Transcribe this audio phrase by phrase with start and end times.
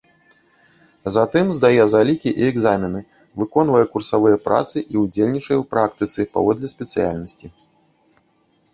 [1.17, 2.99] Затым здае залікі і экзамены,
[3.43, 7.47] выконвае курсавыя працы і ўдзельнічае ў практыцы паводле спецыяльнасці.